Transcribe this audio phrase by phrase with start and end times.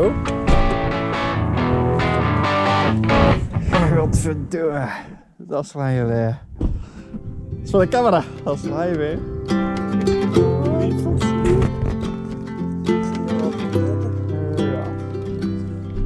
[0.00, 0.12] Go.
[3.96, 4.88] Godverdomme.
[5.36, 6.38] Dat is lang geleden.
[6.58, 8.22] Dat is voor de camera.
[8.44, 9.18] Dat is live, hè.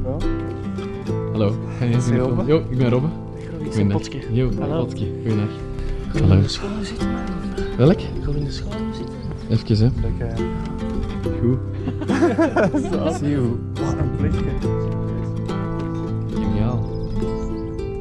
[0.03, 0.17] Zo.
[1.31, 1.53] Hallo.
[1.67, 2.45] Hey, is je Robbe?
[2.45, 3.07] Jo, ik ben Robbe.
[3.59, 4.33] Ik ben Potske.
[4.33, 4.83] Jo, Hallo.
[4.83, 5.05] Potske.
[5.23, 5.49] Goeiedag.
[6.13, 7.23] Ga in de school zitten, man?
[7.77, 7.99] Welk?
[7.99, 9.15] Ga in de school zitten?
[9.49, 10.07] Even, hè.
[10.07, 10.45] Lekker.
[11.41, 11.74] Goed.
[12.07, 13.73] Wat een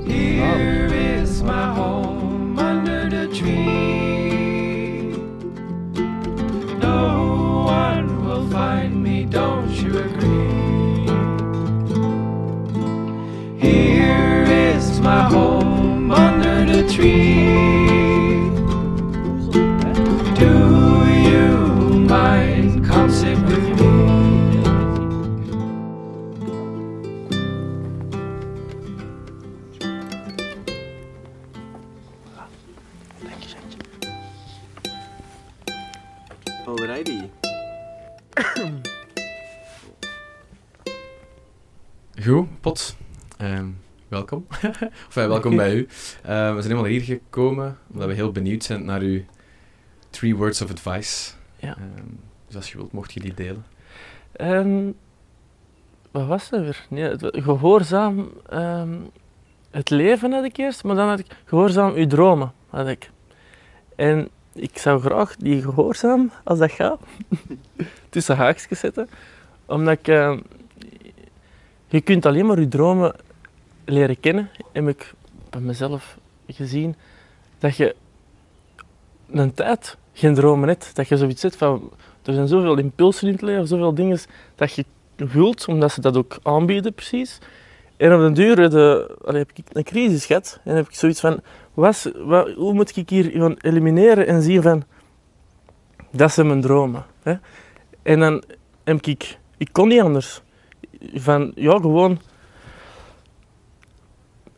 [0.06, 5.16] Here is my home under the tree.
[6.78, 11.08] No one will find me, don't you agree?
[13.58, 17.33] Here is my home under the tree.
[36.66, 37.20] Alrighty.
[42.22, 42.96] Goed, Pot.
[43.36, 43.66] Ehm,
[44.08, 44.46] welkom.
[45.08, 45.86] of eh, welkom bij u.
[46.22, 49.20] Eh, we zijn helemaal hier gekomen omdat we heel benieuwd zijn naar uw
[50.10, 51.32] three words of advice.
[51.56, 51.76] Ja.
[51.76, 52.08] Ehm,
[52.46, 53.64] dus als je wilt, mocht je die delen.
[54.32, 54.90] Ehm,
[56.10, 56.86] wat was dat weer?
[56.88, 58.96] Nee, gehoorzaam ehm,
[59.70, 62.52] het leven had ik eerst, maar dan had ik gehoorzaam uw dromen.
[62.68, 63.10] Had ik.
[63.96, 67.00] En ik zou graag die gehoorzaam, als dat gaat,
[68.10, 69.08] tussen haakjes zetten.
[69.66, 70.40] Omdat ehm,
[71.88, 73.14] je kunt alleen maar je dromen
[73.84, 74.50] leren kennen.
[74.72, 75.14] Heb ik
[75.50, 76.94] bij mezelf gezien.
[77.58, 77.96] Dat je
[79.30, 80.96] een tijd geen dromen hebt.
[80.96, 81.90] Dat je zoiets zit van...
[82.22, 84.18] Er zijn zoveel impulsen in het leven, zoveel dingen
[84.54, 84.84] dat je
[85.16, 87.38] wilt, omdat ze dat ook aanbieden precies.
[87.96, 91.40] En op den duur de, heb ik een crisis gehad en heb ik zoiets van,
[91.74, 94.84] was, wat, hoe moet ik hier gaan elimineren en zien van,
[96.10, 97.04] dat zijn mijn dromen.
[97.22, 97.34] Hè?
[98.02, 98.42] En dan
[98.84, 100.42] heb ik, ik kon niet anders.
[101.14, 102.20] Van, ja, gewoon,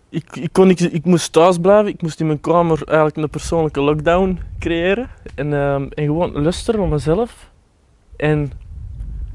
[0.09, 3.31] ik, ik, kon, ik, ik moest thuis blijven, ik moest in mijn kamer eigenlijk een
[3.31, 5.11] persoonlijke lockdown creëren.
[5.35, 7.51] En, ehm, en gewoon luisteren naar mezelf.
[8.17, 8.53] En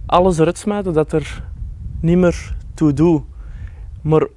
[0.06, 1.44] alles eruit smijten dat er
[2.00, 3.24] niet meer toe doet.
[4.02, 4.28] Maar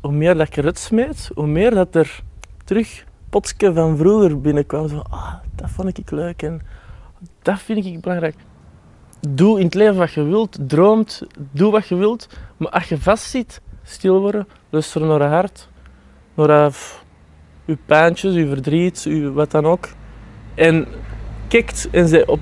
[0.00, 2.22] hoe meer dat je eruit smijt, hoe meer dat er
[2.64, 4.88] terug potske van vroeger binnenkwam.
[4.88, 6.60] Zo, ah, dat vond ik leuk en
[7.42, 8.36] dat vind ik belangrijk.
[9.28, 12.28] Doe in het leven wat je wilt, droomt, doe wat je wilt.
[12.56, 15.68] Maar als je vastzit, stil worden, luister naar je hart,
[16.34, 16.70] naar je,
[17.64, 19.88] je pijntjes, je verdriet, je wat dan ook.
[20.54, 20.86] En
[21.48, 22.40] kijkt en zei op,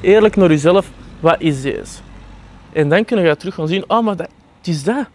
[0.00, 0.90] eerlijk naar jezelf,
[1.20, 2.00] wat is deze?
[2.72, 5.06] En dan kun je terug gaan zien, oh, maar dat, het is dat.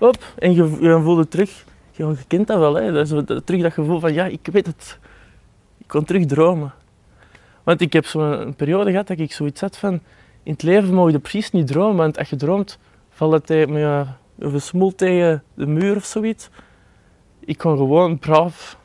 [0.00, 1.64] Hop, en je, je voelt het terug.
[1.90, 2.92] Je, je kent dat wel, hè?
[2.92, 4.98] Dat is terug dat gevoel van, ja, ik weet het.
[5.78, 6.72] Ik kon terug dromen.
[7.62, 9.92] Want ik heb zo'n periode gehad dat ik zoiets had van,
[10.42, 12.78] in het leven mag je precies niet dromen, want als je droomt,
[13.10, 16.48] valt het tegen, een smoel tegen de muur of zoiets.
[17.40, 18.78] Ik kon gewoon braaf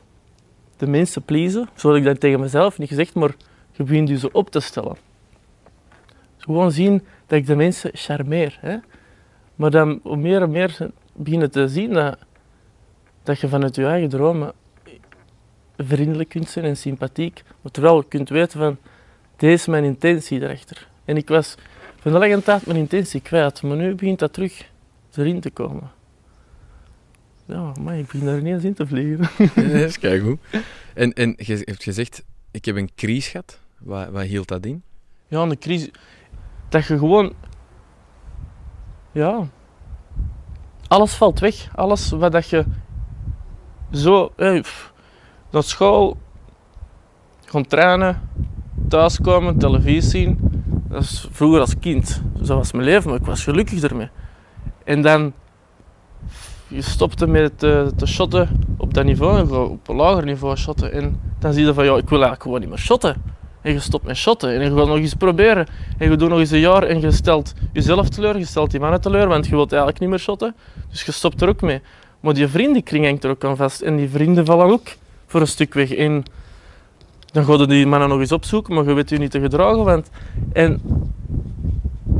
[0.76, 3.34] de mensen pleasen, zo had ik dat tegen mezelf niet gezegd, maar
[3.72, 4.96] je begint je zo op te stellen.
[6.36, 8.58] Gewoon zien dat ik de mensen charmeer.
[8.60, 8.76] Hè?
[9.54, 12.18] Maar dan hoe meer en meer beginnen te zien dat,
[13.22, 14.52] dat je vanuit je eigen dromen
[15.76, 17.42] vriendelijk kunt zijn en sympathiek.
[17.60, 18.78] Maar terwijl je kunt weten van,
[19.36, 20.88] deze is mijn intentie erachter.
[21.04, 21.54] En ik was
[22.00, 24.70] van de lange tijd mijn intentie kwijt, maar nu begint dat terug
[25.14, 25.90] erin te komen.
[27.46, 29.28] Ja, maar ik begin daar ineens in te vliegen.
[29.54, 30.38] dat is keigoed.
[30.94, 33.60] En, en je hebt gezegd, ik heb een crisis gehad.
[33.78, 34.82] Wat, wat hield dat in?
[35.26, 35.90] Ja, een crisis.
[36.68, 37.32] Dat je gewoon.
[39.12, 39.48] Ja.
[40.88, 41.68] Alles valt weg.
[41.74, 42.64] Alles wat dat je.
[43.92, 44.32] Zo.
[44.36, 44.64] Hey,
[45.50, 46.16] naar school.
[47.44, 48.20] Gaan trainen.
[48.88, 49.58] Thuiskomen.
[49.58, 50.38] Televisie zien.
[50.88, 52.22] Dat is vroeger als kind.
[52.42, 54.08] Zo was mijn leven, maar ik was gelukkig ermee.
[54.84, 55.32] En dan.
[56.68, 60.92] Je stopte met te, te shotten op dat niveau op een lager niveau shotten.
[60.92, 63.22] En dan zie je van ja, ik wil eigenlijk gewoon niet meer shotten.
[63.66, 65.66] En je stopt met shotten en je gaat nog eens proberen.
[65.98, 68.80] En je doet nog eens een jaar en je stelt jezelf teleur, je stelt die
[68.80, 70.54] mannen teleur, want je wilt eigenlijk niet meer shotten.
[70.90, 71.80] Dus je stopt er ook mee.
[72.20, 73.80] Maar die vriendenkring hangt er ook aan vast.
[73.80, 74.88] En die vrienden vallen ook
[75.26, 75.94] voor een stuk weg.
[75.94, 76.22] En
[77.32, 79.84] dan gaan je die mannen nog eens opzoeken, maar je weet je niet te gedragen.
[79.84, 80.10] Want...
[80.52, 80.80] En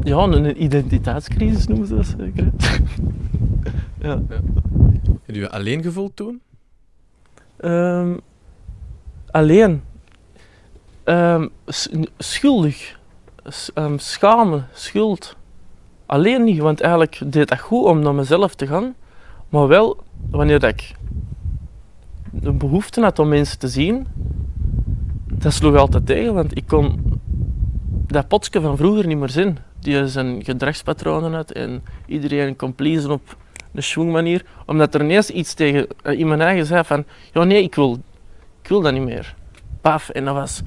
[0.03, 2.51] ja, een identiteitscrisis noemen ze dat zeker.
[4.09, 4.23] ja.
[5.23, 6.41] Heb je je alleen gevoeld toen?
[7.57, 8.17] Ehm,
[9.31, 9.83] alleen.
[11.07, 11.47] Ehm,
[12.19, 12.99] schuldig.
[13.75, 15.37] Ehm, schamen, schuld.
[16.07, 18.95] alleen niet, want eigenlijk deed dat goed om naar mezelf te gaan.
[19.49, 19.97] Maar wel,
[20.31, 20.95] wanneer ik
[22.31, 24.07] de behoefte had om mensen te zien,
[25.33, 27.21] dat sloeg altijd tegen, want ik kon
[28.07, 29.59] dat potje van vroeger niet meer zien.
[29.81, 32.75] Die zijn gedragspatronen had en iedereen kon
[33.09, 33.37] op
[33.75, 34.45] een schwung manier.
[34.67, 37.99] Omdat er ineens iets tegen in mijn eigen zei van, ja nee, ik wil,
[38.63, 39.35] ik wil dat niet meer.
[39.81, 40.63] Paf, en dat was...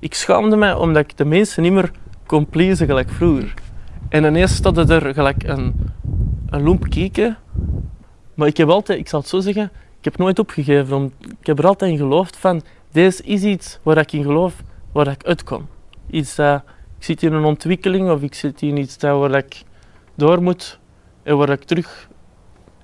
[0.00, 1.90] Ik schaamde mij omdat ik de mensen niet meer
[2.26, 3.54] kon pleasen gelijk vroeger.
[4.08, 5.74] En ineens stond er gelijk een,
[6.46, 7.38] een loemp kieken.
[8.34, 10.96] Maar ik heb altijd, ik zal het zo zeggen, ik heb nooit opgegeven.
[10.96, 12.62] Om, ik heb er altijd in geloofd van,
[12.92, 14.62] deze is iets waar ik in geloof,
[14.92, 15.68] waar ik uitkom.
[16.10, 16.62] Iets dat,
[16.98, 19.62] ik zit in een ontwikkeling of ik zit in iets dat waar ik
[20.14, 20.78] door moet
[21.22, 22.08] en waar ik terug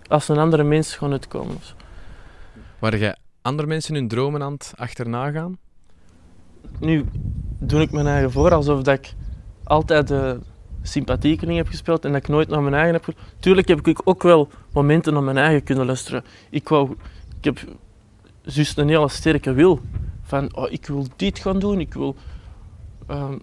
[0.08, 1.56] als een andere mens ga uitkomen.
[2.78, 5.58] Waar jij andere mensen hun dromen aan het achterna gaan?
[6.80, 7.04] Nu
[7.58, 9.14] doe ik mijn eigen voor alsof dat ik
[9.64, 10.38] altijd de
[10.82, 14.00] sympathiekeling heb gespeeld en dat ik nooit naar mijn eigen heb ge- Tuurlijk heb ik
[14.04, 16.24] ook wel momenten naar mijn eigen kunnen luisteren.
[16.50, 16.90] Ik, wou,
[17.38, 17.58] ik heb
[18.42, 19.80] juist een hele sterke wil.
[20.22, 22.16] Van, oh, ik wil dit gaan doen, ik wil...
[23.06, 23.34] ehm,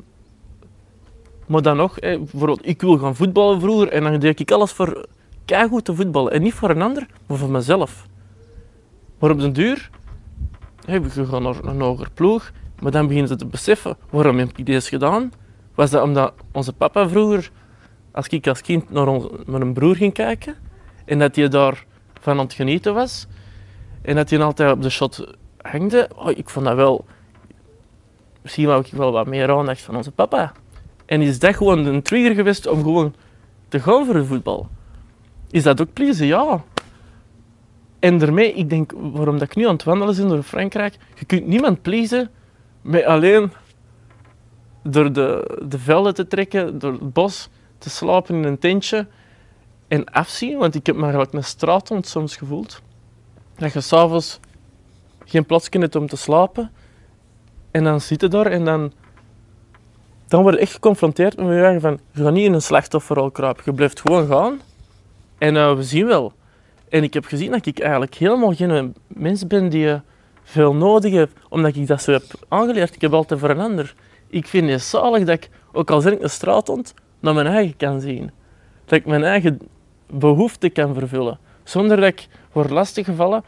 [1.45, 5.07] maar dan nog, bijvoorbeeld, ik wil gaan voetballen vroeger en dan deed ik alles voor
[5.45, 6.31] keigoed te voetballen.
[6.31, 8.07] En niet voor een ander, maar voor mezelf.
[9.19, 9.89] Maar op den duur,
[10.85, 12.51] hè, we gaan naar een hoger ploeg,
[12.83, 15.31] maar dan beginnen ze te beseffen, waarom heb ik deze gedaan?
[15.75, 17.51] Was dat omdat onze papa vroeger,
[18.11, 20.55] als ik als kind naar ons, met een broer ging kijken,
[21.05, 21.85] en dat hij daar
[22.21, 23.27] van aan het genieten was,
[24.01, 27.05] en dat hij altijd op de shot hangde, oh, ik vond dat wel...
[28.41, 30.51] Misschien wou ik wel wat meer aandacht van onze papa.
[31.05, 33.15] En is dat gewoon een trigger geweest om gewoon
[33.67, 34.67] te gaan voor het voetbal?
[35.51, 36.25] Is dat ook pleasen?
[36.25, 36.63] Ja.
[37.99, 41.25] En daarmee, ik denk, waarom dat ik nu aan het wandelen ben door Frankrijk, je
[41.25, 42.29] kunt niemand pleasen
[42.83, 43.51] met alleen
[44.83, 49.07] door de, de velden te trekken, door het bos, te slapen in een tentje
[49.87, 50.57] en afzien.
[50.57, 52.81] Want ik heb me eigenlijk een straathond soms gevoeld.
[53.55, 54.39] Dat je s'avonds
[55.25, 56.71] geen plaats hebt om te slapen.
[57.71, 58.91] En dan zit je daar en dan,
[60.27, 63.31] dan word je echt geconfronteerd met je eigen van, je gaat niet in een slachtofferrol
[63.31, 63.63] kruipen.
[63.65, 64.61] Je blijft gewoon gaan.
[65.37, 66.33] En eh, we zien wel.
[66.89, 69.99] En ik heb gezien dat ik eigenlijk helemaal geen mens ben die eh,
[70.43, 72.95] veel nodig heeft, omdat ik dat zo heb aangeleerd.
[72.95, 73.95] Ik heb altijd voor een ander.
[74.27, 77.77] Ik vind het zalig dat ik, ook al ben ik een straathond, naar mijn eigen
[77.77, 78.31] kan zien.
[78.85, 79.59] Dat ik mijn eigen
[80.09, 81.39] behoeften kan vervullen.
[81.63, 83.43] Zonder dat ik word lastiggevallen.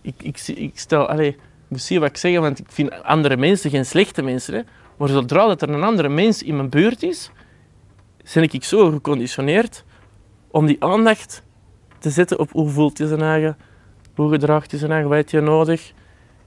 [0.00, 1.38] Ik, ik, ik stel, allez, ik
[1.68, 4.66] moet wat ik zeg, want ik vind andere mensen geen slechte mensen.
[4.96, 7.30] Maar zodra dat er een andere mens in mijn buurt is,
[8.34, 9.84] ben ik zo geconditioneerd
[10.50, 11.42] om die aandacht
[11.98, 13.56] te zetten op hoe voelt hij zijn eigen,
[14.14, 14.38] hoe
[14.90, 15.92] eigen, wat heeft hij nodig.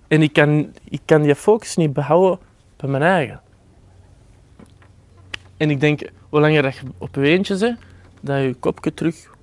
[0.08, 2.40] En ik kan, ik kan die focus niet behouden
[2.76, 3.42] bij mijn eigen.
[5.58, 7.80] En ik denk, hoe langer dat je op je eentje bent,
[8.22, 9.34] dat je je kopje terug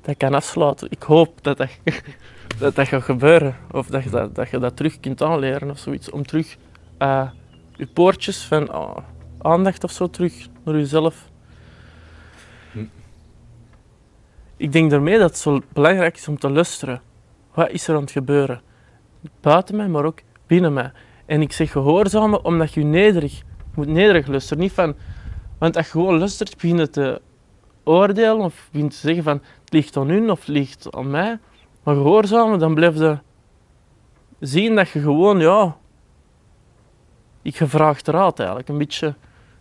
[0.00, 0.90] dat kan afsluiten.
[0.90, 1.68] Ik hoop dat dat,
[2.58, 3.56] dat, dat gaat gebeuren.
[3.70, 6.10] Of dat je dat, dat je dat terug kunt aanleren of zoiets.
[6.10, 6.56] Om terug
[6.98, 7.28] eh,
[7.76, 8.96] je poortjes van ah,
[9.38, 11.29] aandacht of zo terug naar jezelf.
[14.60, 17.00] Ik denk daarmee dat het zo belangrijk is om te luisteren.
[17.54, 18.62] Wat is er aan het gebeuren?
[19.40, 20.92] Buiten mij, maar ook binnen mij.
[21.26, 24.62] En ik zeg gehoorzamen omdat je nederig je moet nederig luisteren.
[24.62, 24.94] Niet van,
[25.58, 27.20] want als je gewoon luistert, begin je te
[27.84, 31.38] oordelen of begin te zeggen van het ligt aan hun of het ligt aan mij.
[31.82, 33.18] Maar gehoorzamen, dan blijf je
[34.40, 35.76] zien dat je gewoon, ja,
[37.42, 38.68] ik gevraagd raad eigenlijk.
[38.68, 39.14] Een beetje,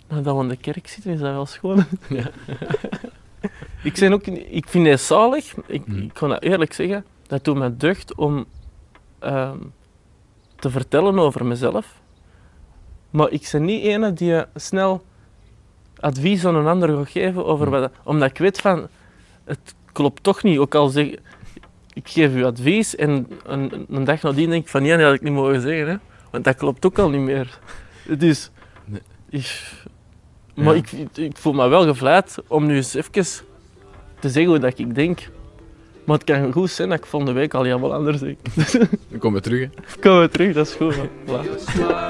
[0.08, 1.86] nadat we in de kerk zitten, is dat wel schoon.
[2.10, 2.32] Ja.
[3.84, 5.98] Ik, ben ook, ik vind het zalig, ik, Mhm.
[6.02, 8.46] ik kan dat eerlijk zeggen, dat doet me deugd om
[9.20, 9.58] ehm,
[10.56, 12.02] te vertellen over mezelf.
[13.10, 15.04] Maar ik ben niet ene die snel
[16.00, 17.92] advies aan een ander gaat geven over wat...
[18.04, 18.88] Omdat ik weet van,
[19.44, 20.58] het klopt toch niet.
[20.58, 21.08] Ook al zeg
[21.94, 25.14] ik geef u advies en een, een dag nadien denk ik van, ja, dat had
[25.16, 25.88] ik niet mogen zeggen.
[25.88, 25.96] Hè?
[26.32, 27.60] Want dat klopt ook al niet meer.
[28.18, 28.52] Dus...
[28.86, 29.02] Nee.
[29.30, 29.72] ik-
[30.56, 30.82] maar Ja.
[30.98, 33.34] ik, ik voel me wel gevleid om nu eens even
[34.20, 35.30] te zeggen hoe dat ik denk.
[36.04, 38.38] Maar het kan goed zijn dat ik volgende week al helemaal anders denk.
[39.10, 39.62] Dan komen we terug.
[39.62, 40.00] hè.
[40.00, 40.96] Komen we terug, dat is goed.
[40.96, 41.10] man.
[41.26, 41.44] Voilà.
[41.44, 42.08] You smile,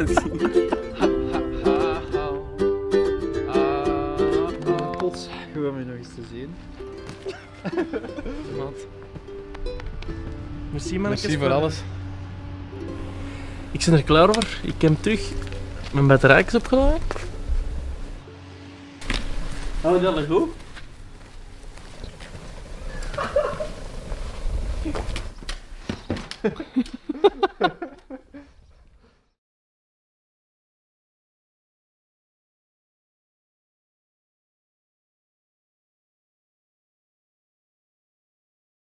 [10.90, 11.82] Merci, mannetjes, Merci voor alles.
[13.70, 14.46] Ik ben er klaar voor.
[14.62, 15.20] Ik heb terug
[15.92, 16.98] mijn batterijtjes opgeladen.
[19.80, 20.48] Oh, dat is goed.